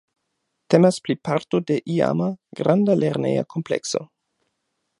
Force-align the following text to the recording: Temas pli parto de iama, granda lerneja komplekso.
Temas 0.73 0.95
pli 1.07 1.15
parto 1.29 1.59
de 1.71 1.77
iama, 1.97 2.31
granda 2.61 2.95
lerneja 3.03 3.45
komplekso. 3.55 4.05